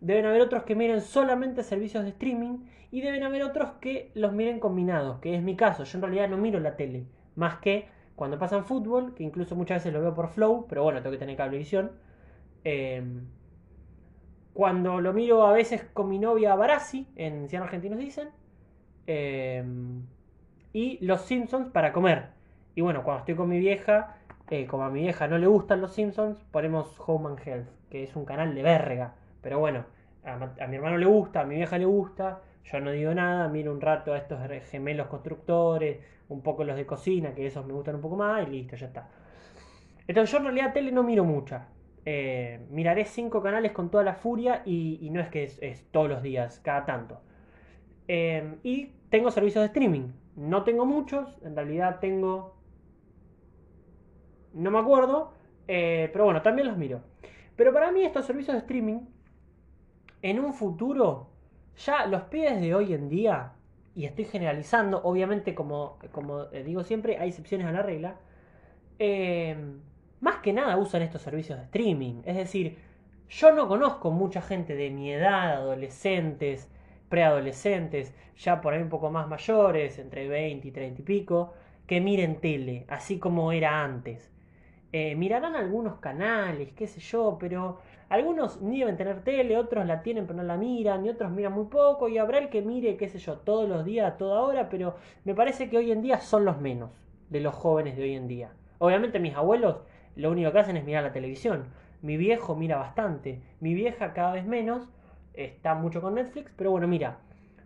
[0.00, 4.32] deben haber otros que miren solamente servicios de streaming y deben haber otros que los
[4.32, 5.84] miren combinados, que es mi caso.
[5.84, 9.78] Yo en realidad no miro la tele, más que cuando pasan fútbol, que incluso muchas
[9.78, 11.92] veces lo veo por Flow, pero bueno, tengo que tener cablevisión.
[12.62, 13.26] Em,
[14.52, 18.28] cuando lo miro a veces con mi novia Barassi, en Cian Argentinos dicen.
[19.06, 20.02] Em,
[20.72, 22.28] y Los Simpsons para comer.
[22.74, 24.16] Y bueno, cuando estoy con mi vieja,
[24.50, 28.02] eh, como a mi vieja no le gustan los Simpsons, ponemos Home and Health, que
[28.02, 29.14] es un canal de verga.
[29.40, 29.84] Pero bueno,
[30.24, 33.72] a, mi hermano le gusta, a mi vieja le gusta, yo no digo nada, miro
[33.72, 37.96] un rato a estos gemelos constructores, un poco los de cocina, que esos me gustan
[37.96, 39.08] un poco más, y listo, ya está.
[40.06, 41.68] Entonces yo en realidad tele no miro mucha.
[42.06, 46.22] Eh, miraré cinco canales con toda la furia y, no es que es, todos los
[46.22, 47.20] días, cada tanto.
[48.08, 50.12] Em, y tengo servicios de streaming.
[50.36, 52.54] No tengo muchos, en realidad tengo...
[54.54, 55.32] No me acuerdo,
[55.68, 57.02] eh, pero bueno, también los miro.
[57.56, 59.00] Pero para mí estos servicios de streaming,
[60.22, 61.28] en un futuro,
[61.76, 63.52] ya los pibes de hoy en día,
[63.94, 68.16] y estoy generalizando, obviamente como, como digo siempre, hay excepciones a la regla,
[68.98, 69.56] eh,
[70.20, 72.22] más que nada usan estos servicios de streaming.
[72.24, 72.78] Es decir,
[73.28, 76.68] yo no conozco mucha gente de mi edad, adolescentes,
[77.08, 81.54] preadolescentes, ya por ahí un poco más mayores, entre 20 y 30 y pico,
[81.86, 84.33] que miren tele, así como era antes.
[84.96, 87.78] Eh, mirarán algunos canales, qué sé yo, pero
[88.08, 91.52] algunos ni deben tener tele, otros la tienen pero no la miran, y otros miran
[91.52, 94.42] muy poco, y habrá el que mire, qué sé yo, todos los días, a toda
[94.42, 96.90] hora, pero me parece que hoy en día son los menos
[97.28, 98.52] de los jóvenes de hoy en día.
[98.78, 99.78] Obviamente mis abuelos
[100.14, 101.64] lo único que hacen es mirar la televisión.
[102.00, 104.88] Mi viejo mira bastante, mi vieja cada vez menos,
[105.32, 107.18] está mucho con Netflix, pero bueno, mira.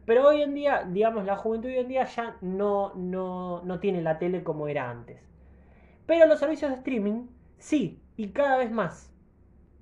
[0.07, 4.01] Pero hoy en día, digamos, la juventud hoy en día ya no, no, no tiene
[4.01, 5.28] la tele como era antes.
[6.09, 7.27] Pero los servicios de streaming,
[7.59, 9.13] sí, y cada vez más.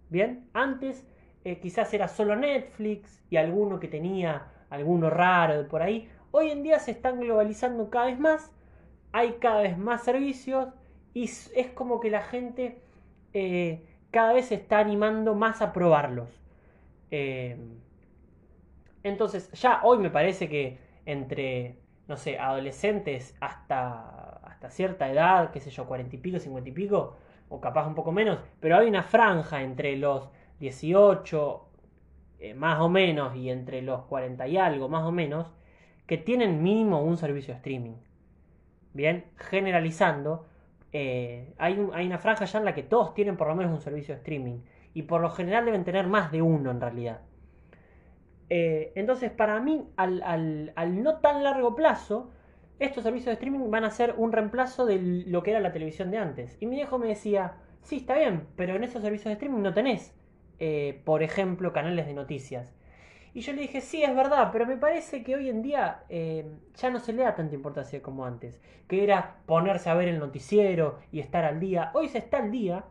[0.08, 1.06] Bien, antes
[1.44, 6.10] eh, quizás era solo Netflix y alguno que tenía alguno raro por ahí.
[6.32, 8.50] Hoy en día se están globalizando cada vez más,
[9.12, 10.68] hay cada vez más servicios
[11.14, 12.82] y es como que la gente
[13.32, 16.28] eh, cada vez se está animando más a probarlos.
[17.12, 17.56] Eh,
[19.04, 25.60] entonces, ya hoy me parece que entre, no sé, adolescentes hasta, hasta cierta edad, qué
[25.60, 27.18] sé yo, cuarenta y pico, cincuenta y pico,
[27.50, 31.68] o capaz un poco menos, pero hay una franja entre los 18
[32.38, 35.52] eh, más o menos y entre los 40 y algo más o menos,
[36.06, 37.96] que tienen mínimo un servicio de streaming.
[38.94, 40.46] Bien, generalizando,
[40.90, 44.14] eh, hay, una franja ya en la que todos tienen por lo menos un servicio
[44.14, 44.60] de streaming.
[44.94, 47.20] Y por lo general deben tener más de uno en realidad.
[48.48, 52.30] Eh, entonces, para mí, al, no tan largo plazo,
[52.78, 56.10] estos servicios de streaming van a ser un reemplazo de lo que era la televisión
[56.10, 56.56] de antes.
[56.60, 59.74] Y mi viejo me decía, sí, está bien, pero en esos servicios de streaming no
[59.74, 60.14] tenés,
[60.58, 62.74] eh, por ejemplo, canales de noticias.
[63.36, 66.46] Y yo le dije, sí, es verdad, pero me parece que hoy en día eh,
[66.74, 68.58] ya no se le da tanta importancia como antes.
[68.88, 71.90] Que era ponerse a ver el noticiero y estar al día.
[71.92, 72.86] Hoy se está al día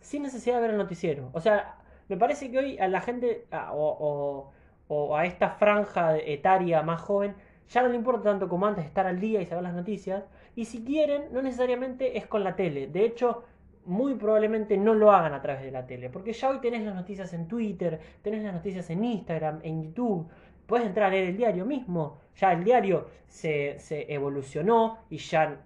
[0.00, 1.30] sin necesidad de ver el noticiero.
[1.34, 1.76] O sea,
[2.08, 4.52] me parece que hoy a la gente o,
[4.88, 7.34] o, a esta franja etaria más joven
[7.68, 10.24] ya no le importa tanto como antes estar al día y saber las noticias.
[10.54, 12.86] Y si quieren, no necesariamente es con la tele.
[12.86, 13.44] De hecho,
[13.84, 16.10] muy probablemente no lo hagan a través de la tele.
[16.10, 20.28] Porque ya hoy tenés las noticias en Twitter, tenés las noticias en Instagram, en YouTube.
[20.66, 22.18] Puedes entrar a leer el diario mismo.
[22.36, 25.60] Ya el diario se, se evolucionó y ya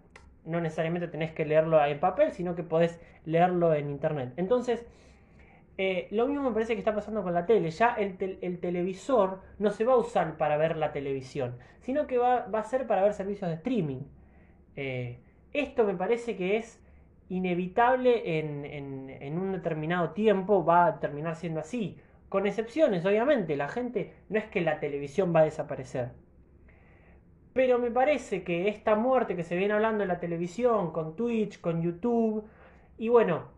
[0.45, 4.33] no necesariamente tenés que leerlo en papel, sino que podés leerlo en internet.
[4.37, 4.87] Entonces,
[5.83, 7.71] eh, lo mismo me parece que está pasando con la tele.
[7.71, 8.19] Ya el,
[8.61, 12.87] televisor no se va a usar para ver la televisión, sino que va, a ser
[12.87, 14.03] para ver servicios de streaming.
[14.77, 15.21] Eh,
[15.55, 16.85] esto me parece que es
[17.31, 21.97] inevitable en, un determinado tiempo, va a terminar siendo así.
[22.29, 23.57] Con excepciones, obviamente.
[23.57, 26.11] La gente no es que la televisión va a desaparecer.
[27.55, 31.59] Pero me parece que esta muerte que se viene hablando en la televisión, con Twitch,
[31.59, 32.45] con YouTube,
[32.99, 33.49] y bueno,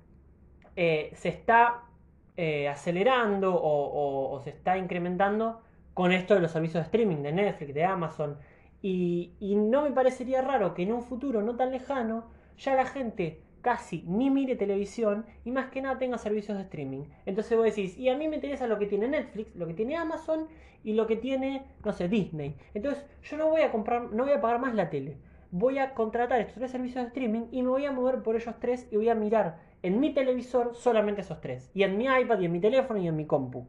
[0.77, 1.89] eh, se está
[2.37, 5.61] eh, acelerando o, se está incrementando
[5.95, 8.39] con esto de los servicios de streaming de Netflix, de Amazon.
[8.81, 12.25] Y, y no me parecería raro que en un futuro no tan lejano
[12.59, 17.05] ya la gente casi ni mire televisión y más que nada tenga servicios de streaming.
[17.25, 19.97] Entonces vos decís, y a mí me interesa lo que tiene Netflix, lo que tiene
[19.97, 20.49] Amazon
[20.85, 22.57] y lo que tiene, no sé, Disney.
[22.75, 25.17] Entonces yo no voy a comprar, no voy a pagar más la tele.
[25.53, 28.55] Voy a contratar estos tres servicios de streaming y me voy a mover por ellos
[28.59, 31.71] tres y voy a mirar en mi televisor solamente esos tres.
[31.75, 33.67] Y en mi iPad y en mi teléfono y en mi compu.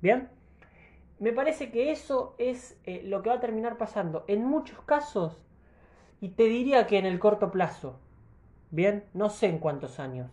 [0.00, 0.28] ¿Bien?
[1.18, 5.38] Me parece que eso es eh, lo que va a terminar pasando en muchos casos
[6.20, 7.98] y te diría que en el corto plazo.
[8.70, 10.30] Bien, no sé en cuántos años.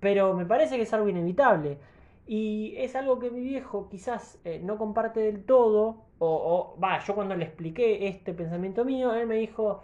[0.00, 1.78] Pero me parece que es algo inevitable.
[2.26, 6.04] Y es algo que mi viejo quizás eh, no comparte del todo.
[6.18, 9.82] O, va, yo cuando le expliqué este pensamiento mío, él me dijo,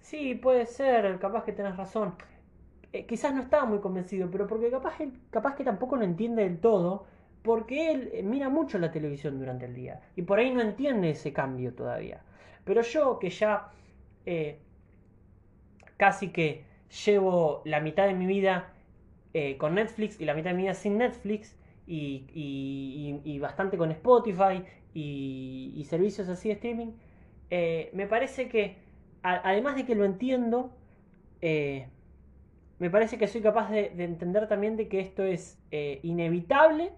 [0.00, 2.14] sí, puede ser, capaz que tenés razón.
[2.96, 6.42] Eh, quizás no estaba muy convencido, pero porque capaz, él, capaz que tampoco lo entiende
[6.42, 7.06] del todo,
[7.42, 10.00] porque él eh, mira mucho la televisión durante el día.
[10.16, 12.22] Y por ahí no entiende ese cambio todavía.
[12.64, 13.70] Pero yo que ya
[15.96, 16.64] casi que
[17.06, 18.72] llevo la mitad de mi vida
[19.34, 21.56] eh, con Netflix y la mitad de mi vida sin Netflix
[21.86, 24.62] y, bastante con Spotify
[24.94, 26.92] y, servicios así de streaming,
[27.50, 28.78] eh, me parece que,
[29.22, 30.72] además de que lo entiendo,
[31.40, 31.88] eh,
[32.78, 35.58] me parece que soy capaz de, entender también de que esto es
[36.02, 36.92] inevitable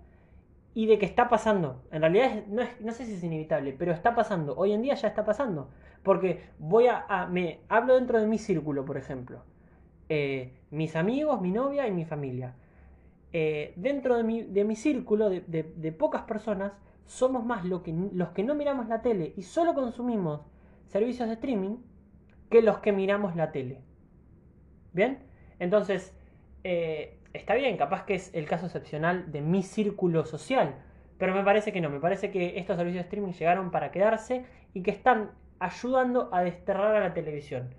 [0.75, 1.83] y de que está pasando.
[1.91, 4.57] En realidad no, no, sé si es inevitable, pero está pasando.
[4.57, 5.71] Hoy en día ya está pasando.
[6.03, 9.43] Porque voy a me hablo dentro de mi círculo, por ejemplo.
[10.09, 12.55] Eh, mis amigos, mi novia y mi familia.
[13.33, 16.73] Eh, dentro de mi, círculo de, pocas personas,
[17.05, 20.41] somos más lo que, los que no miramos la tele y solo consumimos
[20.87, 21.77] servicios de streaming
[22.51, 23.83] que los que miramos la tele.
[24.93, 25.19] ¿Bien?
[25.59, 26.17] Entonces,
[26.65, 30.77] eh, está bien, capaz que es el caso excepcional de mi círculo social,
[31.19, 34.45] pero me parece que no, me parece que estos servicios de streaming llegaron para quedarse
[34.75, 37.75] y que están ayudando a desterrar a la televisión.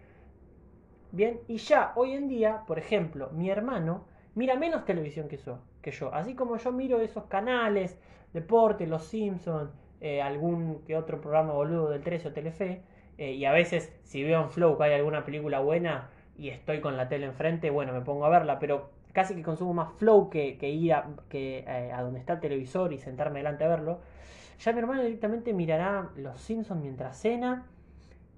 [1.11, 5.59] Bien, y ya hoy en día, por ejemplo, mi hermano mira menos televisión que yo,
[5.81, 6.13] que yo.
[6.13, 7.99] Así como yo miro esos canales,
[8.33, 12.81] deporte, Los Simpsons, eh, algún que otro programa boludo del 13 o Telefe,
[13.17, 16.79] eh, y a veces si veo en Flow que hay alguna película buena y estoy
[16.79, 20.29] con la tele enfrente, bueno, me pongo a verla, pero casi que consumo más Flow
[20.29, 23.99] que, ir a, que, eh, a donde está el televisor y sentarme delante a verlo.
[24.59, 27.65] Ya mi hermano directamente mirará Los Simpsons mientras cena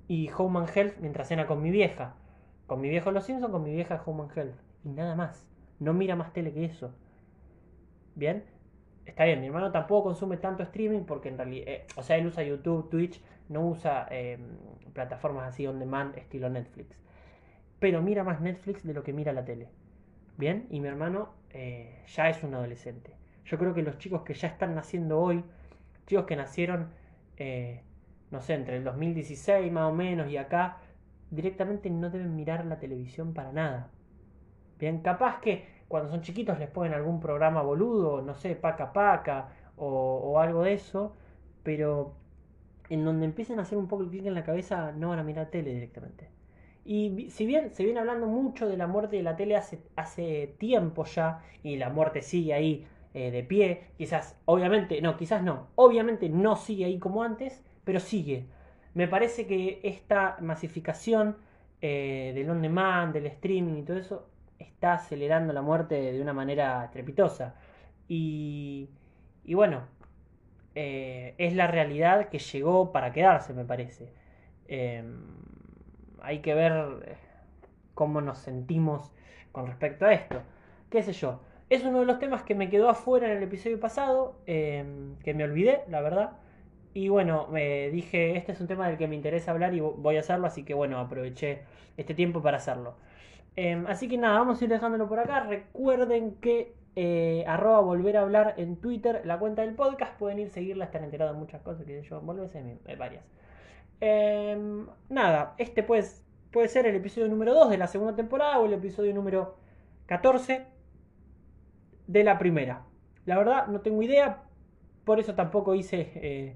[0.08, 2.16] y Home and Health mientras cena con mi vieja.
[2.66, 4.56] Con mi viejo Los Simpsons, con mi vieja Human Health.
[4.84, 5.48] Y nada más.
[5.80, 6.92] No mira más tele que eso.
[8.16, 8.44] ¿Bien?
[9.06, 12.28] Está bien, mi hermano tampoco consume tanto streaming porque en realidad, eh, o sea, él
[12.28, 14.58] usa YouTube, Twitch, no usa em,
[14.94, 17.02] plataformas así on demand estilo Netflix.
[17.82, 19.68] Pero mira más Netflix de lo que mira la tele.
[20.38, 20.68] ¿Bien?
[20.70, 23.16] Y mi hermano eh, ya es un adolescente.
[23.44, 25.44] Yo creo que los chicos que ya están naciendo hoy,
[26.06, 26.90] chicos que nacieron,
[27.38, 27.82] eh,
[28.30, 30.78] no sé, entre el 2016 más o menos y acá,
[31.32, 33.90] directamente no deben mirar la televisión para nada.
[34.78, 39.50] Bien, capaz que cuando son chiquitos les ponen algún programa boludo, no sé, paca paca
[39.76, 41.16] o, algo de eso,
[41.64, 42.14] pero
[42.90, 45.24] en donde empiecen a hacer un poco el clic en la cabeza no van a
[45.24, 46.30] mirar tele directamente.
[46.84, 50.56] Y si bien se viene hablando mucho de la muerte de la tele hace, hace
[50.58, 55.68] tiempo ya, y la muerte sigue ahí eh, de pie, quizás, obviamente, no, quizás no,
[55.76, 58.46] obviamente no sigue ahí como antes, pero sigue.
[58.94, 61.38] Me parece que esta masificación
[61.82, 64.28] eh, del on demand, del streaming y todo eso
[64.60, 67.56] está acelerando la muerte de una manera estrepitosa.
[68.08, 68.90] Y,
[69.44, 69.84] y bueno,
[70.76, 74.10] eh, es la realidad que llegó para quedarse, me parece.
[76.22, 76.72] Hay que ver
[77.06, 77.16] eh,
[77.94, 79.12] cómo nos sentimos
[79.52, 80.42] con respecto a esto.
[80.90, 81.40] ¿Qué sé yo?
[81.72, 85.34] es uno de los temas que me quedó afuera en el episodio pasado, em, que
[85.34, 86.32] me olvidé, la verdad.
[86.94, 90.18] Y bueno, me dije, este es un tema del que me interesa hablar y voy
[90.18, 91.62] a hacerlo, así que bueno, aproveché
[91.96, 92.96] este tiempo para hacerlo.
[93.56, 95.42] Em, así que nada, vamos a ir dejándolo por acá.
[95.46, 100.48] Recuerden que eh, arroba volver a hablar en Twitter, la cuenta del podcast, pueden ir
[100.48, 103.24] a seguirla, estar enterados de muchas cosas que yo, volvés hay varias.
[104.02, 108.66] Em, nada, este pues, puede ser el episodio número 2 de la segunda temporada o
[108.66, 109.58] el episodio número
[110.08, 110.66] 14
[112.08, 112.84] de la primera.
[113.26, 114.44] La verdad, no tengo idea,
[115.06, 116.56] por eso tampoco hice eh,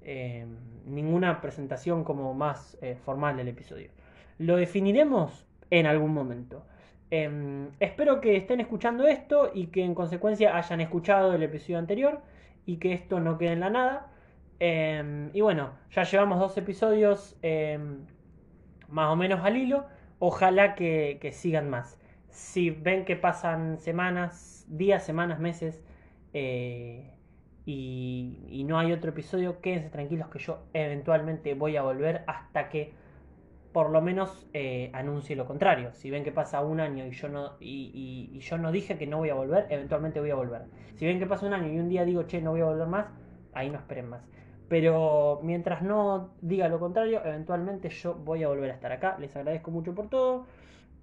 [0.00, 3.90] em, ninguna presentación como más eh, formal del episodio.
[4.38, 6.64] Lo definiremos en algún momento.
[7.10, 12.22] Em, espero que estén escuchando esto y que en consecuencia hayan escuchado el episodio anterior
[12.64, 14.10] y que esto no quede en la nada.
[14.58, 18.06] Em, y bueno, ya llevamos dos episodios em,
[18.88, 19.86] más o menos al hilo.
[20.18, 22.00] Ojalá que, sigan más.
[22.30, 25.82] Si ven que pasan semanas, días, semanas, meses
[26.32, 27.12] eh,
[27.64, 32.68] y, y no hay otro episodio, quédense tranquilos que yo eventualmente voy a volver hasta
[32.68, 32.92] que
[33.76, 35.92] por lo menos eh, anuncie lo contrario.
[35.92, 39.18] Si ven que pasa un año y yo no y, yo no dije que no
[39.18, 40.62] voy a volver, eventualmente voy a volver.
[40.94, 42.86] Si ven que pasa un año y un día digo, che, no voy a volver
[42.86, 43.08] más,
[43.52, 44.26] ahí no esperen más.
[44.68, 49.16] Pero mientras no diga lo contrario, eventualmente yo voy a volver a estar acá.
[49.20, 50.46] Les agradezco mucho por todo.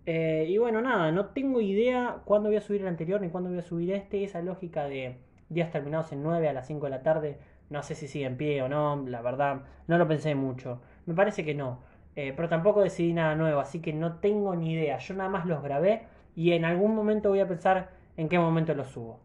[0.05, 3.49] Eh, y bueno, nada, no tengo idea cuándo voy a subir el anterior ni cuándo
[3.49, 4.23] voy a subir este.
[4.23, 5.17] Esa lógica de
[5.49, 7.37] días terminados en 9 a las 5 de la tarde,
[7.69, 10.81] no sé si sigue en pie o no, la verdad, no lo pensé mucho.
[11.05, 11.79] Me parece que no.
[12.15, 14.97] Eh, pero tampoco decidí nada nuevo, así que no tengo ni idea.
[14.97, 16.03] Yo nada más los grabé
[16.35, 19.19] y en algún momento voy a pensar en qué momento los subo.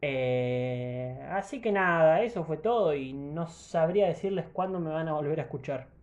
[0.00, 5.12] Eh, así que nada, eso fue todo y no sabría decirles cuándo me van a
[5.14, 5.97] volver a escuchar.